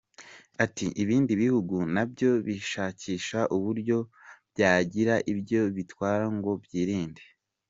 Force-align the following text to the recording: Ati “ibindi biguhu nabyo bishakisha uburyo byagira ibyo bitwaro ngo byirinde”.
Ati 0.63 0.85
“ibindi 1.03 1.31
biguhu 1.39 1.79
nabyo 1.95 2.29
bishakisha 2.45 3.39
uburyo 3.55 3.97
byagira 4.51 5.15
ibyo 5.31 5.61
bitwaro 5.75 6.25
ngo 6.37 6.51
byirinde”. 6.63 7.23